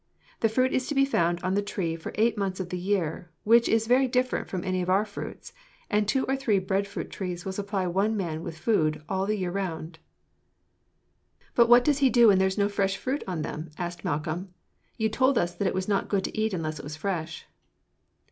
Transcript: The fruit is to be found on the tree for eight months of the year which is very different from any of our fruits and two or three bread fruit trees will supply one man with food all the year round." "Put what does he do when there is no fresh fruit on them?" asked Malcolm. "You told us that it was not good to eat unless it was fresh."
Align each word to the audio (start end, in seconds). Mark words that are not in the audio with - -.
The 0.39 0.49
fruit 0.49 0.73
is 0.73 0.87
to 0.87 0.95
be 0.95 1.05
found 1.05 1.39
on 1.43 1.53
the 1.53 1.61
tree 1.61 1.95
for 1.95 2.11
eight 2.15 2.35
months 2.35 2.59
of 2.59 2.69
the 2.69 2.77
year 2.79 3.29
which 3.43 3.69
is 3.69 3.85
very 3.85 4.07
different 4.07 4.49
from 4.49 4.63
any 4.63 4.81
of 4.81 4.89
our 4.89 5.05
fruits 5.05 5.53
and 5.91 6.07
two 6.07 6.23
or 6.25 6.35
three 6.35 6.57
bread 6.57 6.87
fruit 6.87 7.11
trees 7.11 7.45
will 7.45 7.51
supply 7.51 7.85
one 7.85 8.17
man 8.17 8.41
with 8.41 8.57
food 8.57 9.03
all 9.07 9.27
the 9.27 9.37
year 9.37 9.51
round." 9.51 9.99
"Put 11.53 11.69
what 11.69 11.83
does 11.85 11.99
he 11.99 12.09
do 12.09 12.29
when 12.29 12.39
there 12.39 12.47
is 12.47 12.57
no 12.57 12.67
fresh 12.67 12.97
fruit 12.97 13.23
on 13.27 13.43
them?" 13.43 13.69
asked 13.77 14.03
Malcolm. 14.03 14.51
"You 14.97 15.07
told 15.07 15.37
us 15.37 15.53
that 15.53 15.67
it 15.67 15.75
was 15.75 15.87
not 15.87 16.09
good 16.09 16.23
to 16.23 16.35
eat 16.35 16.51
unless 16.51 16.79
it 16.79 16.83
was 16.83 16.95
fresh." 16.95 17.45